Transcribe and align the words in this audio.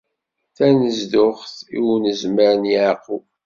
Tanezduɣt 0.57 1.55
i 1.77 1.79
unezmar 1.93 2.53
n 2.61 2.63
Yeɛqub. 2.73 3.23